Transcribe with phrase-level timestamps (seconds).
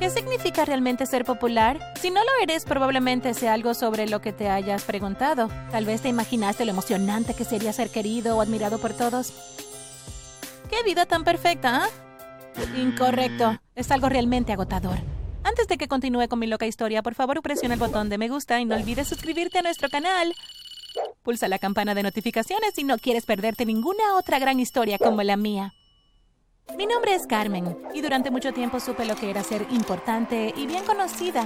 [0.00, 1.78] ¿Qué significa realmente ser popular?
[2.00, 5.50] Si no lo eres, probablemente sea algo sobre lo que te hayas preguntado.
[5.70, 9.34] Tal vez te imaginaste lo emocionante que sería ser querido o admirado por todos.
[10.70, 11.84] ¡Qué vida tan perfecta!
[11.84, 11.88] ¿ah?
[12.78, 13.60] Incorrecto.
[13.74, 14.96] Es algo realmente agotador.
[15.44, 18.30] Antes de que continúe con mi loca historia, por favor presiona el botón de me
[18.30, 20.34] gusta y no olvides suscribirte a nuestro canal.
[21.22, 25.36] Pulsa la campana de notificaciones si no quieres perderte ninguna otra gran historia como la
[25.36, 25.74] mía.
[26.76, 30.66] Mi nombre es Carmen y durante mucho tiempo supe lo que era ser importante y
[30.66, 31.44] bien conocida.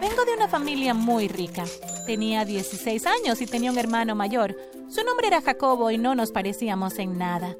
[0.00, 1.64] Vengo de una familia muy rica.
[2.06, 4.56] Tenía 16 años y tenía un hermano mayor.
[4.88, 7.56] Su nombre era Jacobo y no nos parecíamos en nada.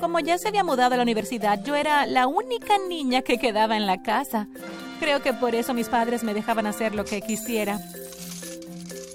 [0.00, 3.76] Como ya se había mudado a la universidad, yo era la única niña que quedaba
[3.76, 4.48] en la casa.
[5.00, 7.80] Creo que por eso mis padres me dejaban hacer lo que quisiera.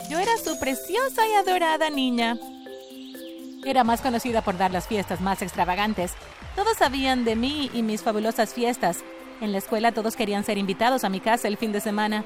[0.10, 2.38] Yo era su preciosa y adorada niña.
[3.68, 6.14] Era más conocida por dar las fiestas más extravagantes.
[6.56, 9.00] Todos sabían de mí y mis fabulosas fiestas.
[9.42, 12.24] En la escuela todos querían ser invitados a mi casa el fin de semana.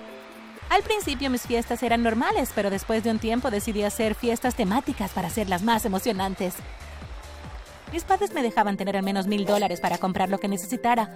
[0.69, 5.13] Al principio mis fiestas eran normales, pero después de un tiempo decidí hacer fiestas temáticas
[5.13, 6.53] para hacerlas más emocionantes.
[7.91, 11.09] Mis padres me dejaban tener al menos mil dólares para comprar lo que necesitara.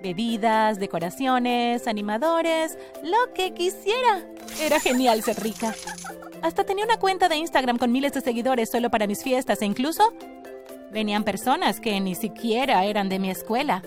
[0.00, 4.31] Bebidas, decoraciones, animadores, lo que quisiera.
[4.60, 5.74] Era genial ser rica.
[6.42, 9.66] Hasta tenía una cuenta de Instagram con miles de seguidores solo para mis fiestas e
[9.66, 10.12] incluso
[10.90, 13.82] venían personas que ni siquiera eran de mi escuela.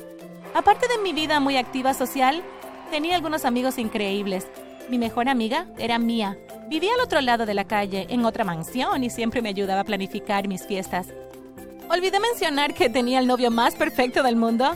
[0.54, 2.42] Aparte de mi vida muy activa social,
[2.90, 4.48] tenía algunos amigos increíbles.
[4.90, 6.38] Mi mejor amiga era Mía.
[6.68, 9.86] Vivía al otro lado de la calle, en otra mansión, y siempre me ayudaba a
[9.86, 11.08] planificar mis fiestas.
[11.90, 14.76] Olvidé mencionar que tenía el novio más perfecto del mundo.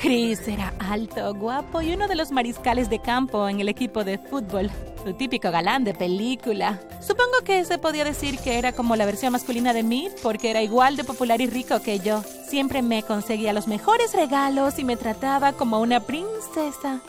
[0.00, 4.16] Chris era alto, guapo y uno de los mariscales de campo en el equipo de
[4.16, 4.70] fútbol.
[5.04, 6.80] Su típico galán de película.
[7.02, 10.62] Supongo que se podía decir que era como la versión masculina de mí porque era
[10.62, 12.22] igual de popular y rico que yo.
[12.48, 17.02] Siempre me conseguía los mejores regalos y me trataba como una princesa.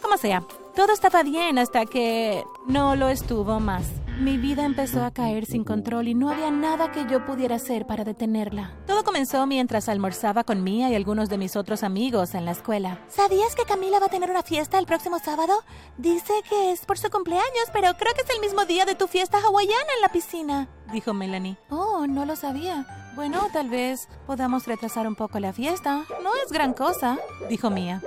[0.00, 0.44] Como sea,
[0.76, 3.86] todo estaba bien hasta que no lo estuvo más.
[4.18, 7.86] Mi vida empezó a caer sin control y no había nada que yo pudiera hacer
[7.86, 8.72] para detenerla.
[8.86, 12.98] Todo comenzó mientras almorzaba con Mía y algunos de mis otros amigos en la escuela.
[13.08, 15.52] ¿Sabías que Camila va a tener una fiesta el próximo sábado?
[15.98, 19.06] Dice que es por su cumpleaños, pero creo que es el mismo día de tu
[19.06, 21.58] fiesta hawaiana en la piscina, dijo Melanie.
[21.68, 22.86] Oh, no lo sabía.
[23.16, 26.04] Bueno, tal vez podamos retrasar un poco la fiesta.
[26.22, 27.18] No es gran cosa,
[27.50, 28.00] dijo Mía.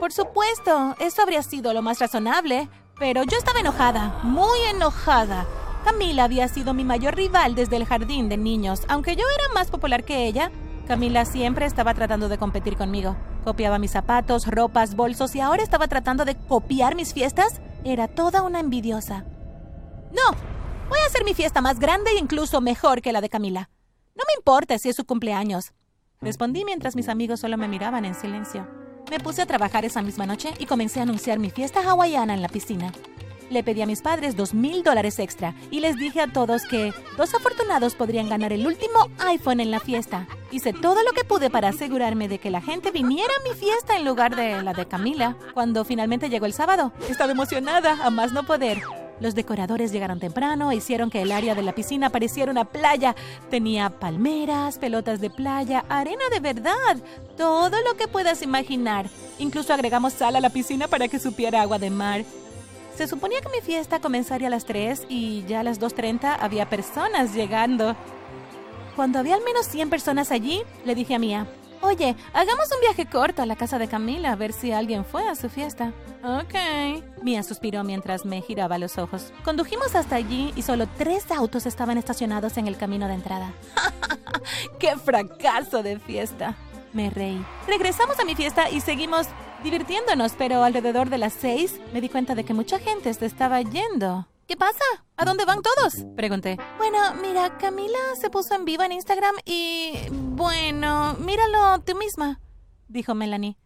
[0.00, 2.68] Por supuesto, eso habría sido lo más razonable,
[2.98, 5.46] pero yo estaba enojada, muy enojada.
[5.84, 8.82] Camila había sido mi mayor rival desde el jardín de niños.
[8.88, 10.50] Aunque yo era más popular que ella,
[10.86, 13.16] Camila siempre estaba tratando de competir conmigo.
[13.44, 17.60] Copiaba mis zapatos, ropas, bolsos y ahora estaba tratando de copiar mis fiestas.
[17.84, 19.24] Era toda una envidiosa.
[20.12, 20.36] No,
[20.88, 23.70] voy a hacer mi fiesta más grande e incluso mejor que la de Camila.
[24.14, 25.72] No me importa si es su cumpleaños.
[26.20, 28.66] Respondí mientras mis amigos solo me miraban en silencio.
[29.10, 32.42] Me puse a trabajar esa misma noche y comencé a anunciar mi fiesta hawaiana en
[32.42, 32.92] la piscina.
[33.50, 36.92] Le pedí a mis padres dos mil dólares extra y les dije a todos que
[37.16, 40.26] dos afortunados podrían ganar el último iPhone en la fiesta.
[40.50, 43.96] Hice todo lo que pude para asegurarme de que la gente viniera a mi fiesta
[43.96, 45.36] en lugar de la de Camila.
[45.52, 48.80] Cuando finalmente llegó el sábado, estaba emocionada a más no poder.
[49.20, 53.14] Los decoradores llegaron temprano e hicieron que el área de la piscina pareciera una playa.
[53.50, 56.96] Tenía palmeras, pelotas de playa, arena de verdad,
[57.36, 59.08] todo lo que puedas imaginar.
[59.38, 62.24] Incluso agregamos sal a la piscina para que supiera agua de mar.
[62.96, 66.68] Se suponía que mi fiesta comenzaría a las 3 y ya a las 2.30 había
[66.68, 67.96] personas llegando.
[68.94, 71.48] Cuando había al menos 100 personas allí, le dije a Mía,
[71.80, 75.28] Oye, hagamos un viaje corto a la casa de Camila a ver si alguien fue
[75.28, 75.92] a su fiesta.
[76.22, 76.54] Ok.
[77.22, 79.32] Mia suspiró mientras me giraba los ojos.
[79.44, 83.52] Condujimos hasta allí y solo tres autos estaban estacionados en el camino de entrada.
[84.78, 86.56] ¡Qué fracaso de fiesta!
[86.92, 87.44] Me reí.
[87.66, 89.26] Regresamos a mi fiesta y seguimos
[89.64, 93.60] divirtiéndonos, pero alrededor de las seis me di cuenta de que mucha gente se estaba
[93.62, 94.28] yendo.
[94.46, 94.84] ¿Qué pasa?
[95.16, 96.04] ¿A dónde van todos?
[96.16, 96.58] Pregunté.
[96.76, 99.94] Bueno, mira, Camila se puso en vivo en Instagram y...
[100.10, 102.40] Bueno, míralo tú misma,
[102.88, 103.56] dijo Melanie.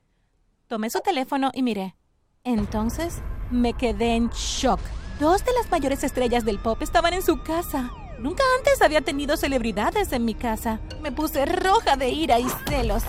[0.69, 1.97] Tomé su teléfono y miré.
[2.45, 4.79] Entonces me quedé en shock.
[5.19, 7.91] Dos de las mayores estrellas del pop estaban en su casa.
[8.21, 10.81] Nunca antes había tenido celebridades en mi casa.
[11.01, 13.03] Me puse roja de ira y celos.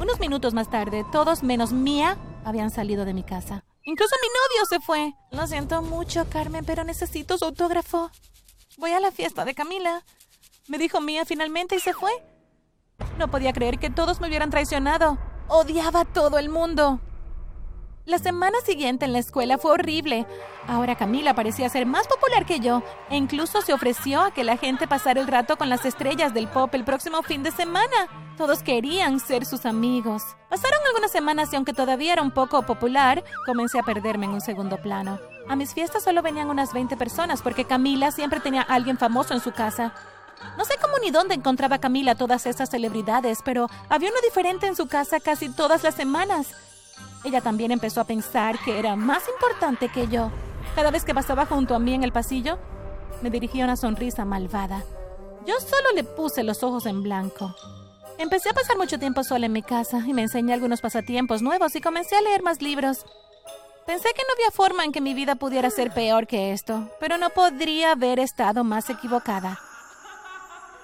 [0.00, 3.64] Unos minutos más tarde, todos menos Mía habían salido de mi casa.
[3.90, 5.14] Incluso mi novio se fue.
[5.32, 8.08] Lo siento mucho, Carmen, pero necesito su autógrafo.
[8.78, 10.04] Voy a la fiesta de Camila.
[10.68, 12.12] Me dijo Mía finalmente y se fue.
[13.18, 15.18] No podía creer que todos me hubieran traicionado.
[15.48, 17.00] Odiaba a todo el mundo.
[18.10, 20.26] La semana siguiente en la escuela fue horrible.
[20.66, 24.56] Ahora Camila parecía ser más popular que yo e incluso se ofreció a que la
[24.56, 28.34] gente pasara el rato con las estrellas del pop el próximo fin de semana.
[28.36, 30.24] Todos querían ser sus amigos.
[30.48, 34.40] Pasaron algunas semanas y aunque todavía era un poco popular, comencé a perderme en un
[34.40, 35.20] segundo plano.
[35.48, 39.34] A mis fiestas solo venían unas 20 personas porque Camila siempre tenía a alguien famoso
[39.34, 39.94] en su casa.
[40.58, 44.74] No sé cómo ni dónde encontraba Camila todas esas celebridades, pero había uno diferente en
[44.74, 46.69] su casa casi todas las semanas.
[47.24, 50.30] Ella también empezó a pensar que era más importante que yo.
[50.74, 52.58] Cada vez que pasaba junto a mí en el pasillo,
[53.22, 54.84] me dirigía una sonrisa malvada.
[55.46, 57.54] Yo solo le puse los ojos en blanco.
[58.18, 61.74] Empecé a pasar mucho tiempo sola en mi casa y me enseñé algunos pasatiempos nuevos
[61.76, 63.04] y comencé a leer más libros.
[63.86, 67.18] Pensé que no había forma en que mi vida pudiera ser peor que esto, pero
[67.18, 69.58] no podría haber estado más equivocada.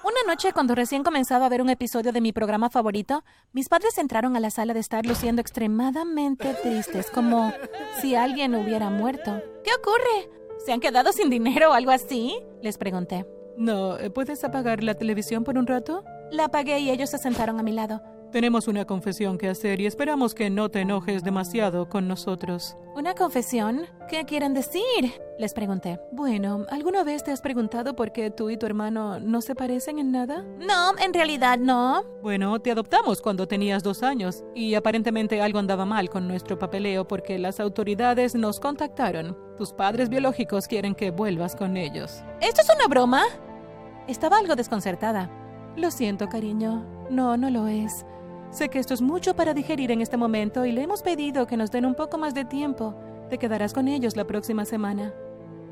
[0.07, 3.97] Una noche, cuando recién comenzaba a ver un episodio de mi programa favorito, mis padres
[3.97, 7.51] entraron a la sala de estar luciendo extremadamente tristes, como
[7.99, 9.41] si alguien hubiera muerto.
[9.65, 10.29] ¿Qué ocurre?
[10.65, 12.39] ¿Se han quedado sin dinero o algo así?
[12.61, 13.25] Les pregunté.
[13.57, 16.05] No, ¿puedes apagar la televisión por un rato?
[16.31, 18.01] La apagué y ellos se sentaron a mi lado.
[18.31, 22.75] Tenemos una confesión que hacer y esperamos que no te enojes demasiado con nosotros.
[22.93, 23.85] ¿Una confesión?
[24.09, 24.81] ¿Qué quieren decir?
[25.39, 25.99] Les pregunté.
[26.11, 29.97] Bueno, ¿alguna vez te has preguntado por qué tú y tu hermano no se parecen
[29.97, 30.43] en nada?
[30.59, 32.03] No, en realidad no.
[32.21, 37.07] Bueno, te adoptamos cuando tenías dos años y aparentemente algo andaba mal con nuestro papeleo
[37.07, 39.37] porque las autoridades nos contactaron.
[39.55, 42.21] Tus padres biológicos quieren que vuelvas con ellos.
[42.41, 43.23] ¿Esto es una broma?
[44.07, 45.29] Estaba algo desconcertada.
[45.77, 46.83] Lo siento, cariño.
[47.09, 48.05] No, no lo es.
[48.51, 51.57] Sé que esto es mucho para digerir en este momento y le hemos pedido que
[51.57, 52.95] nos den un poco más de tiempo.
[53.29, 55.13] Te quedarás con ellos la próxima semana.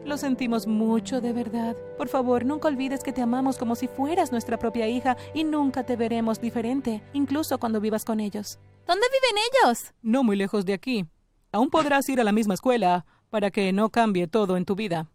[0.03, 1.75] Lo sentimos mucho, de verdad.
[1.97, 5.83] Por favor, nunca olvides que te amamos como si fueras nuestra propia hija y nunca
[5.83, 8.59] te veremos diferente, incluso cuando vivas con ellos.
[8.85, 9.93] ¿Dónde viven ellos?
[10.01, 11.05] No muy lejos de aquí.
[11.51, 15.07] Aún podrás ir a la misma escuela para que no cambie todo en tu vida.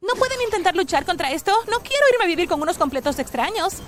[0.00, 1.50] ¿No pueden intentar luchar contra esto?
[1.70, 3.82] No quiero irme a vivir con unos completos extraños.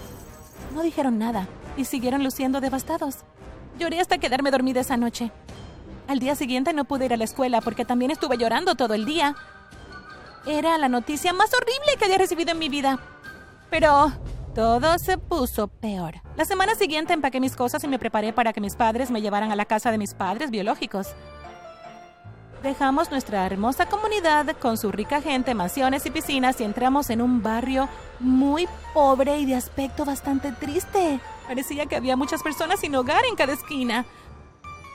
[0.74, 3.18] No dijeron nada y siguieron luciendo devastados.
[3.78, 5.30] Lloré hasta quedarme dormida esa noche.
[6.08, 9.04] Al día siguiente no pude ir a la escuela porque también estuve llorando todo el
[9.04, 9.34] día.
[10.46, 12.98] Era la noticia más horrible que había recibido en mi vida.
[13.70, 14.12] Pero
[14.54, 16.16] todo se puso peor.
[16.36, 19.50] La semana siguiente empaqué mis cosas y me preparé para que mis padres me llevaran
[19.50, 21.14] a la casa de mis padres biológicos.
[22.62, 27.42] Dejamos nuestra hermosa comunidad con su rica gente, mansiones y piscinas y entramos en un
[27.42, 27.88] barrio
[28.20, 31.18] muy pobre y de aspecto bastante triste.
[31.46, 34.04] Parecía que había muchas personas sin hogar en cada esquina.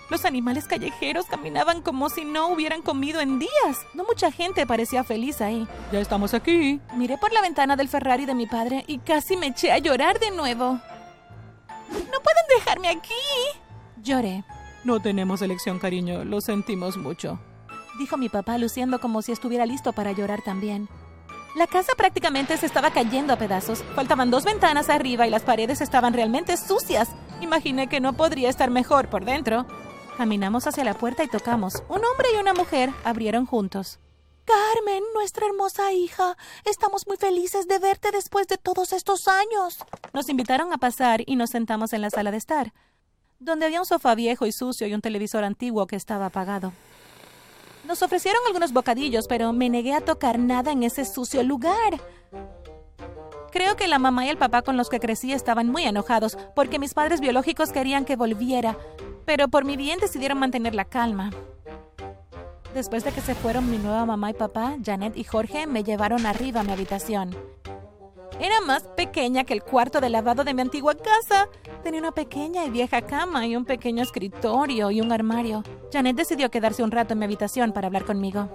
[0.10, 3.86] Los animales callejeros caminaban como si no hubieran comido en días.
[3.94, 5.68] No mucha gente parecía feliz ahí.
[5.92, 6.80] Ya estamos aquí.
[6.96, 10.20] Miré por la ventana del Ferrari de mi padre y casi me eché a llorar
[10.20, 10.80] de nuevo.
[11.90, 13.14] ¡No pueden dejarme aquí!
[14.02, 14.44] Lloré.
[14.86, 16.24] No tenemos elección, cariño.
[16.24, 17.40] Lo sentimos mucho
[17.98, 20.88] dijo mi papá luciendo como si estuviera listo para llorar también.
[21.56, 23.84] La casa prácticamente se estaba cayendo a pedazos.
[23.96, 27.10] Faltaban dos ventanas arriba y las paredes estaban realmente sucias.
[27.42, 29.66] Imaginé que no podría estar mejor por dentro.
[30.18, 31.84] Caminamos hacia la puerta y tocamos.
[31.90, 34.00] Un hombre y una mujer abrieron juntos.
[34.46, 39.80] Carmen, nuestra hermosa hija, estamos muy felices de verte después de todos estos años.
[40.14, 42.74] Nos invitaron a pasar y nos sentamos en la sala de estar,
[43.40, 46.72] donde había un sofá viejo y sucio y un televisor antiguo que estaba apagado.
[47.88, 52.02] Nos ofrecieron algunos bocadillos, pero me negué a tocar nada en ese sucio lugar.
[53.50, 56.80] Creo que la mamá y el papá con los que crecí estaban muy enojados porque
[56.80, 58.78] mis padres biológicos querían que volviera,
[59.26, 61.30] pero por mi bien decidieron mantener la calma.
[62.74, 66.26] Después de que se fueron mi nueva mamá y papá, Janet y Jorge me llevaron
[66.26, 67.38] arriba a mi habitación.
[68.40, 71.50] Era más pequeña que el cuarto de lavado de mi antigua casa.
[71.84, 75.64] Tenía una pequeña y vieja cama y un pequeño escritorio y un armario.
[75.92, 78.48] Janet decidió quedarse un rato en mi habitación para hablar conmigo.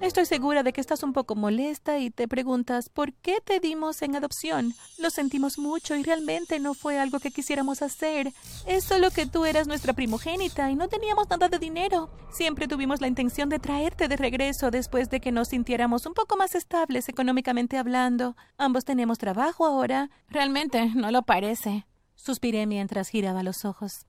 [0.00, 4.00] Estoy segura de que estás un poco molesta y te preguntas por qué te dimos
[4.02, 4.72] en adopción.
[4.96, 8.32] Lo sentimos mucho y realmente no fue algo que quisiéramos hacer.
[8.66, 12.10] Es solo que tú eras nuestra primogénita y no teníamos nada de dinero.
[12.30, 16.36] Siempre tuvimos la intención de traerte de regreso después de que nos sintiéramos un poco
[16.36, 18.36] más estables económicamente hablando.
[18.56, 20.10] Ambos tenemos trabajo ahora.
[20.28, 21.86] Realmente no lo parece.
[22.14, 24.07] Suspiré mientras giraba los ojos.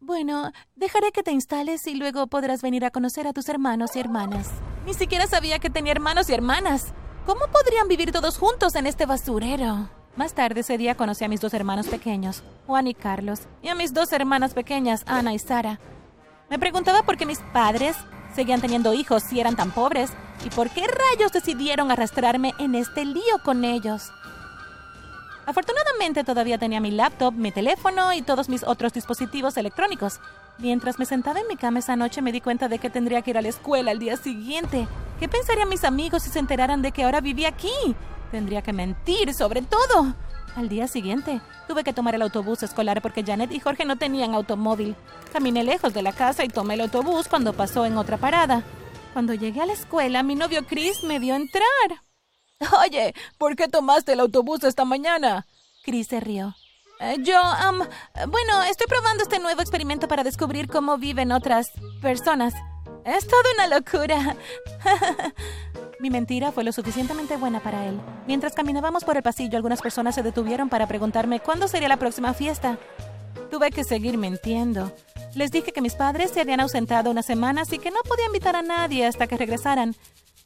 [0.00, 4.00] Bueno, dejaré que te instales y luego podrás venir a conocer a tus hermanos y
[4.00, 4.48] hermanas.
[4.86, 6.94] Ni siquiera sabía que tenía hermanos y hermanas.
[7.26, 9.90] ¿Cómo podrían vivir todos juntos en este basurero?
[10.14, 13.74] Más tarde ese día conocí a mis dos hermanos pequeños, Juan y Carlos, y a
[13.74, 15.80] mis dos hermanas pequeñas, Ana y Sara.
[16.48, 17.96] Me preguntaba por qué mis padres
[18.34, 20.12] seguían teniendo hijos si eran tan pobres
[20.44, 24.12] y por qué rayos decidieron arrastrarme en este lío con ellos.
[25.48, 30.20] Afortunadamente todavía tenía mi laptop, mi teléfono y todos mis otros dispositivos electrónicos.
[30.58, 33.30] Mientras me sentaba en mi cama esa noche me di cuenta de que tendría que
[33.30, 34.86] ir a la escuela al día siguiente.
[35.18, 37.72] ¿Qué pensarían mis amigos si se enteraran de que ahora vivía aquí?
[38.30, 40.14] Tendría que mentir sobre todo.
[40.54, 44.34] Al día siguiente, tuve que tomar el autobús escolar porque Janet y Jorge no tenían
[44.34, 44.96] automóvil.
[45.32, 48.64] Caminé lejos de la casa y tomé el autobús cuando pasó en otra parada.
[49.14, 52.07] Cuando llegué a la escuela, mi novio Chris me vio entrar.
[52.84, 55.46] Oye, ¿por qué tomaste el autobús esta mañana?
[55.84, 56.54] Chris se rió.
[57.00, 57.78] Eh, yo, um,
[58.28, 61.70] bueno, estoy probando este nuevo experimento para descubrir cómo viven otras
[62.02, 62.54] personas.
[63.04, 64.36] Es toda una locura.
[66.00, 68.00] Mi mentira fue lo suficientemente buena para él.
[68.26, 72.34] Mientras caminábamos por el pasillo, algunas personas se detuvieron para preguntarme cuándo sería la próxima
[72.34, 72.78] fiesta.
[73.50, 74.92] Tuve que seguir mintiendo.
[75.34, 78.56] Les dije que mis padres se habían ausentado unas semanas y que no podía invitar
[78.56, 79.94] a nadie hasta que regresaran.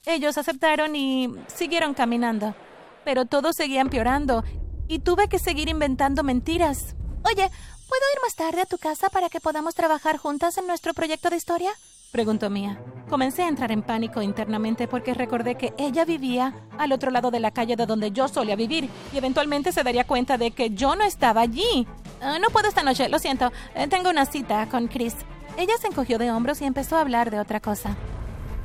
[0.05, 2.57] Ellos aceptaron y siguieron caminando.
[3.05, 4.43] Pero todo seguía empeorando
[4.89, 6.97] y tuve que seguir inventando mentiras.
[7.25, 7.49] Oye,
[7.89, 11.31] ¿puedo ir más tarde a tu casa para que podamos trabajar juntas en nuestro proyecto
[11.31, 11.71] de historia?
[12.11, 12.83] Preguntó Mía.
[13.09, 17.39] Comencé a entrar en pánico internamente porque recordé que ella vivía al otro lado de
[17.39, 20.97] la calle de donde yo solía vivir y eventualmente se daría cuenta de que yo
[20.97, 21.87] no estaba allí.
[22.21, 23.53] Ah, no puedo esta noche, lo siento.
[23.77, 25.15] Eh, tengo una cita con Chris.
[25.57, 27.97] Ella se encogió de hombros y empezó a hablar de otra cosa.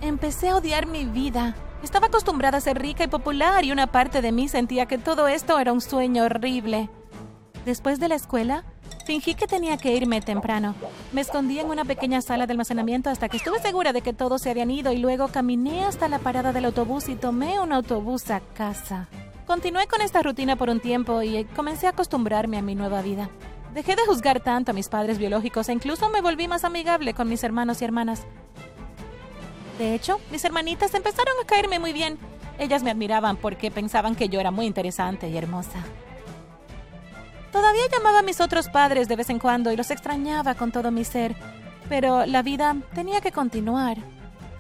[0.02, 1.56] Empecé a odiar mi vida.
[1.84, 5.28] Estaba acostumbrada a ser rica y popular y una parte de mí sentía que todo
[5.28, 6.90] esto era un sueño horrible.
[7.66, 8.64] Después de la escuela,
[9.06, 10.76] fingí que tenía que irme temprano.
[11.12, 14.42] Me escondí en una pequeña sala de almacenamiento hasta que estuve segura de que todos
[14.42, 18.30] se habían ido y luego caminé hasta la parada del autobús y tomé un autobús
[18.30, 19.10] a casa.
[19.48, 23.30] Continué con esta rutina por un tiempo y comencé a acostumbrarme a mi nueva vida.
[23.74, 27.30] Dejé de juzgar tanto a mis padres biológicos e incluso me volví más amigable con
[27.30, 28.26] mis hermanos y hermanas.
[29.78, 32.18] De hecho, mis hermanitas empezaron a caerme muy bien.
[32.60, 35.84] Ellas me admiraban porque pensaban que yo era muy interesante y hermosa.
[37.52, 40.92] Todavía llamaba a mis otros padres de vez en cuando y los extrañaba con todo
[40.92, 41.36] mi ser,
[41.90, 43.98] pero la vida tenía que continuar.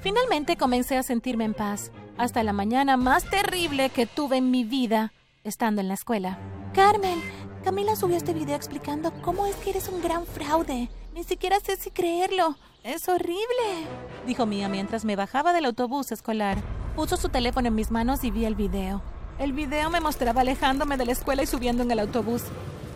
[0.01, 4.63] Finalmente comencé a sentirme en paz, hasta la mañana más terrible que tuve en mi
[4.63, 5.11] vida,
[5.43, 6.39] estando en la escuela.
[6.73, 7.21] Carmen,
[7.63, 10.89] Camila subió este video explicando cómo es que eres un gran fraude.
[11.13, 12.55] Ni siquiera sé si creerlo.
[12.83, 13.87] Es horrible,
[14.25, 16.57] dijo Mía mientras me bajaba del autobús escolar.
[16.95, 19.01] Puso su teléfono en mis manos y vi el video.
[19.39, 22.43] El video me mostraba alejándome de la escuela y subiendo en el autobús.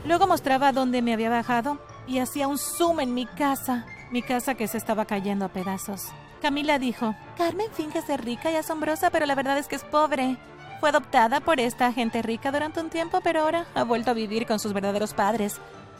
[0.06, 4.56] Luego mostraba dónde me había bajado y hacía un zoom en mi casa, mi casa
[4.56, 6.08] que se estaba cayendo a pedazos.
[6.42, 10.38] Camila dijo, Carmen finge ser rica y asombrosa, pero la verdad es que es pobre.
[10.80, 14.48] Fue adoptada por esta gente rica durante un tiempo, pero ahora ha vuelto a vivir
[14.48, 15.58] con sus verdaderos padres.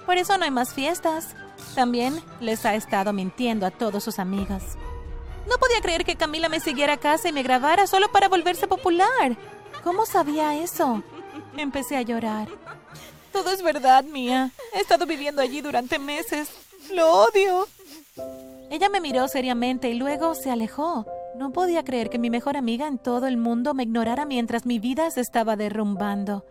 [0.08, 1.36] Por eso no hay más fiestas.
[1.76, 4.64] También les ha estado mintiendo a todos sus amigos.
[5.50, 8.68] No podía creer que Camila me siguiera a casa y me grabara solo para volverse
[8.68, 9.38] popular.
[9.84, 11.04] ¿Cómo sabía eso?
[11.58, 12.48] Empecé a llorar.
[13.32, 14.52] Todo es verdad, Mía.
[14.74, 16.50] He estado viviendo allí durante meses.
[16.94, 17.68] Lo odio.
[18.70, 21.06] Ella me miró seriamente y luego se alejó.
[21.36, 24.80] No podía creer que mi mejor amiga en todo el mundo me ignorara mientras mi
[24.80, 26.46] vida se estaba derrumbando.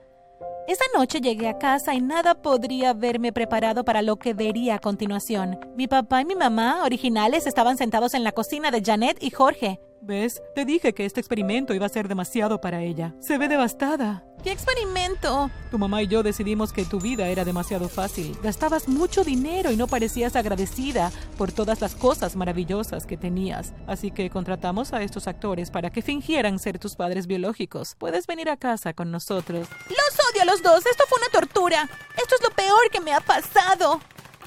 [0.71, 4.79] Esa noche llegué a casa y nada podría haberme preparado para lo que vería a
[4.79, 5.59] continuación.
[5.75, 9.81] Mi papá y mi mamá, originales, estaban sentados en la cocina de Janet y Jorge.
[10.03, 10.43] ¿Ves?
[10.55, 13.15] Te dije que este experimento iba a ser demasiado para ella.
[13.21, 14.25] Se ve devastada.
[14.43, 15.51] ¿Qué experimento?
[15.71, 18.35] Tu mamá y yo decidimos que tu vida era demasiado fácil.
[18.43, 23.75] Gastabas mucho dinero y no parecías agradecida por todas las cosas maravillosas que tenías.
[23.87, 27.95] Así que contratamos a estos actores para que fingieran ser tus padres biológicos.
[27.99, 29.69] Puedes venir a casa con nosotros.
[29.89, 30.87] Los odio a los dos.
[30.87, 31.91] Esto fue una tortura.
[32.17, 34.01] Esto es lo peor que me ha pasado.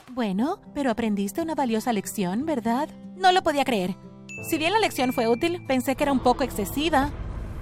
[0.09, 2.89] Bueno, pero aprendiste una valiosa lección, ¿verdad?
[3.15, 3.95] No lo podía creer.
[4.41, 7.11] Si bien la lección fue útil, pensé que era un poco excesiva.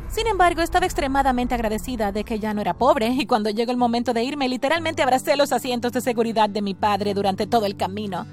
[0.09, 3.77] Sin embargo, estaba extremadamente agradecida de que ya no era pobre y cuando llegó el
[3.77, 7.77] momento de irme, literalmente abracé los asientos de seguridad de mi padre durante todo el
[7.77, 8.25] camino.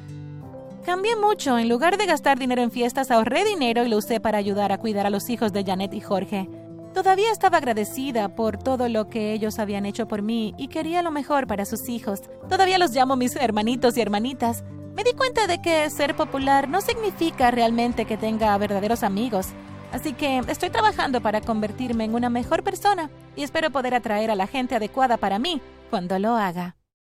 [0.84, 1.58] Cambié mucho.
[1.58, 4.78] En lugar de gastar dinero en fiestas, ahorré dinero y lo usé para ayudar a
[4.78, 6.48] cuidar a los hijos de Janet y Jorge.
[6.94, 11.10] Todavía estaba agradecida por todo lo que ellos habían hecho por mí y quería lo
[11.10, 12.22] mejor para sus hijos.
[12.48, 14.64] Todavía los llamo mis hermanitos y hermanitas.
[14.98, 19.50] Me di cuenta de que ser popular no significa realmente que tenga verdaderos amigos.
[19.92, 24.34] Así que estoy trabajando para convertirme en una mejor persona y espero poder atraer a
[24.34, 26.77] la gente adecuada para mí cuando lo haga.